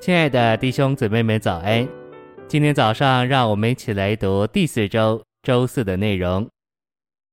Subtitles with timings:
[0.00, 1.86] 亲爱的弟兄姊妹们，早安！
[2.46, 6.48] 今天早上，让我们一起来读第四周周四的内容。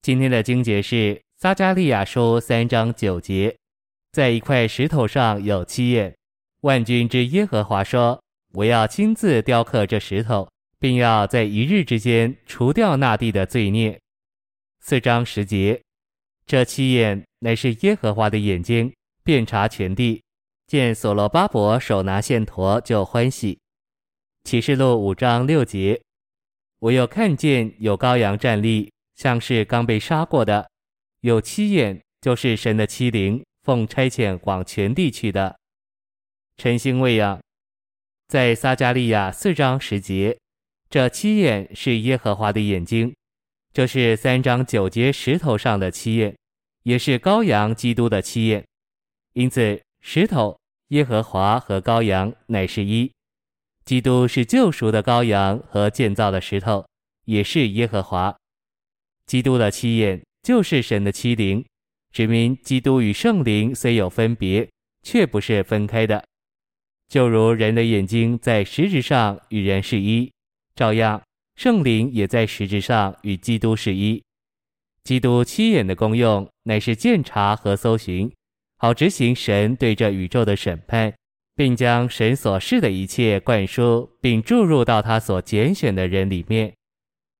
[0.00, 3.54] 今天的经节是撒迦利亚书三章九节，
[4.10, 6.16] 在一块石头上有七眼。
[6.62, 8.18] 万军之耶和华说
[8.54, 10.48] ：“我要亲自雕刻这石头，
[10.80, 14.00] 并要在一日之间除掉那地的罪孽。”
[14.80, 15.78] 四章十节，
[16.46, 18.90] 这七眼乃是耶和华的眼睛，
[19.22, 20.22] 遍察全地。
[20.66, 23.60] 见所罗巴伯手拿线砣就欢喜。
[24.42, 26.00] 启示录五章六节，
[26.80, 30.68] 我又看见有羔羊站立，像是刚被杀过的，
[31.20, 35.56] 有七眼，就是神的七灵，奉差遣往全地去的。
[36.56, 37.40] 晨星喂养，
[38.26, 40.36] 在撒迦利亚四章十节，
[40.90, 43.14] 这七眼是耶和华的眼睛，
[43.72, 46.36] 这是三章九节石头上的七眼，
[46.82, 48.66] 也是羔羊基督的七眼，
[49.34, 49.80] 因此。
[50.08, 50.56] 石头、
[50.90, 53.10] 耶和华和羔羊乃是一，
[53.84, 56.86] 基督是救赎的羔羊和建造的石头，
[57.24, 58.32] 也是耶和华。
[59.26, 61.66] 基督的七眼就是神的七灵，
[62.12, 64.70] 指明基督与圣灵虽有分别，
[65.02, 66.24] 却不是分开的。
[67.08, 70.30] 就如人的眼睛在实质上与人是一，
[70.76, 71.20] 照样
[71.56, 74.22] 圣灵也在实质上与基督是一。
[75.02, 78.32] 基督七眼的功用乃是鉴察和搜寻。
[78.78, 81.12] 好执行神对这宇宙的审判，
[81.54, 86.72] 并将神所示的一切灌输，并注入到他所拣选的人里面。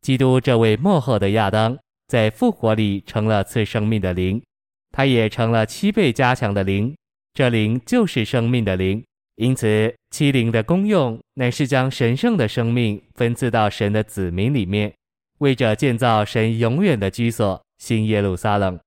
[0.00, 1.76] 基督这位幕后的亚当，
[2.06, 4.42] 在复活里成了赐生命的灵，
[4.90, 6.96] 他也成了七倍加强的灵，
[7.34, 9.04] 这灵就是生命的灵。
[9.36, 14.92] 因此，七灵的功用乃是将神圣的生命分赐到神的子民里面，
[15.38, 18.80] 为着建造神永远的居所——新耶路撒冷。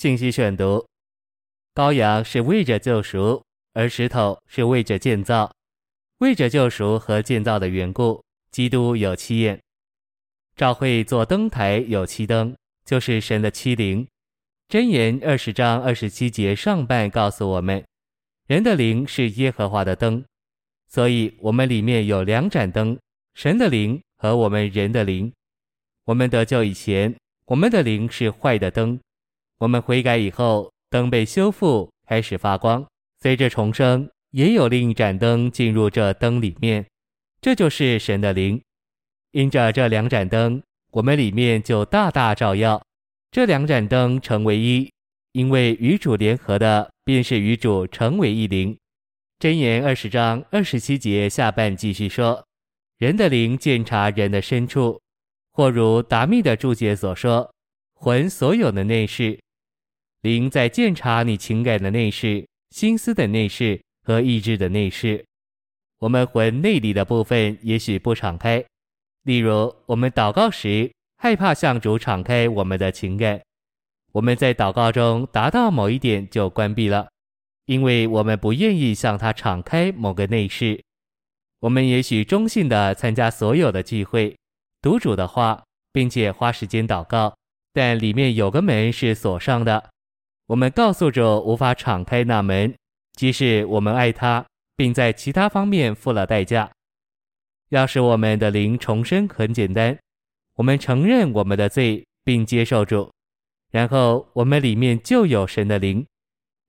[0.00, 0.82] 信息选读：
[1.74, 5.54] 羔羊是为着救赎，而石头是为着建造。
[6.20, 9.60] 为着救赎和建造的缘故，基督有七眼。
[10.56, 14.08] 教会做灯台有七灯，就是神的七灵。
[14.70, 17.84] 箴言二十章二十七节上半告诉我们，
[18.46, 20.24] 人的灵是耶和华的灯，
[20.88, 22.98] 所以我们里面有两盏灯：
[23.34, 25.30] 神的灵和我们人的灵。
[26.04, 28.98] 我们得救以前，我们的灵是坏的灯。
[29.60, 32.84] 我们悔改以后，灯被修复，开始发光。
[33.20, 36.86] 随着重生，也有另一盏灯进入这灯里面，
[37.42, 38.58] 这就是神的灵。
[39.32, 40.62] 因着这两盏灯，
[40.92, 42.82] 我们里面就大大照耀。
[43.30, 44.90] 这两盏灯成为一，
[45.32, 48.74] 因为与主联合的，便是与主成为一灵。
[49.38, 52.42] 箴言二十章二十七节下半继续说：
[52.96, 54.98] 人的灵鉴察人的深处，
[55.52, 57.52] 或如达密的注解所说，
[57.92, 59.38] 魂所有的内室。
[60.22, 65.24] 灵在鉴察你情感的内饰、心思的内饰和意志的内饰。
[65.98, 68.62] 我们魂内里的部分也许不敞开，
[69.22, 73.40] 例如我们祷告时害怕向主敞开我们的情感，
[74.12, 77.08] 我们在祷告中达到某一点就关闭了，
[77.64, 80.82] 因为我们不愿意向他敞开某个内饰。
[81.60, 84.36] 我们也许忠心地参加所有的聚会，
[84.82, 87.34] 读主的话，并且花时间祷告，
[87.72, 89.90] 但里面有个门是锁上的。
[90.50, 92.74] 我们告诉主无法敞开那门，
[93.12, 94.44] 即使我们爱他，
[94.74, 96.68] 并在其他方面付了代价。
[97.68, 99.96] 要使我们的灵重生很简单，
[100.56, 103.08] 我们承认我们的罪，并接受主，
[103.70, 106.04] 然后我们里面就有神的灵。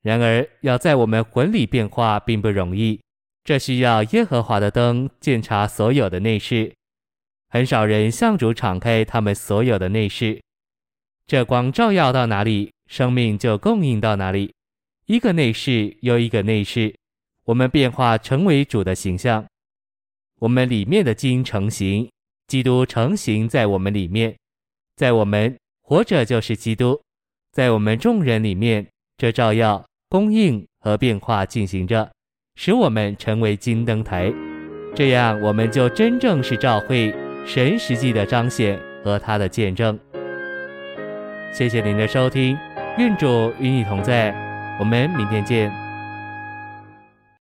[0.04, 3.02] 然而要在我们魂里变化并不容易，
[3.44, 6.72] 这需要耶和华的灯检查所有的内饰。
[7.50, 10.40] 很少人向主敞开他们所有的内饰，
[11.26, 14.54] 这光照耀到哪里，生命就供应到哪里，
[15.06, 16.94] 一个内室又一个内室，
[17.46, 19.46] 我们变化成为主的形象。
[20.40, 22.12] 我们里面的筋成型，
[22.48, 24.36] 基督成型在我们里面，
[24.98, 27.02] 在我们活着就是基督，
[27.54, 28.86] 在我们众人里面，
[29.16, 32.12] 这照耀、供应和变化进行着，
[32.56, 34.34] 使我们成为金灯台。
[34.94, 37.16] 这样，我们就真正是照会
[37.48, 39.98] 神实际的彰显和他的见证。
[41.54, 42.58] 谢谢您的收听。
[42.98, 44.36] 愿主与你同在，
[44.78, 45.81] 我们明天见。